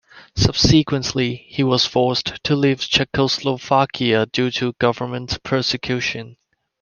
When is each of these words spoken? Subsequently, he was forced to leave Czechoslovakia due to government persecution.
Subsequently, 0.35 1.35
he 1.47 1.61
was 1.63 1.85
forced 1.85 2.43
to 2.43 2.55
leave 2.55 2.79
Czechoslovakia 2.81 4.25
due 4.25 4.49
to 4.49 4.73
government 4.79 5.37
persecution. 5.43 6.37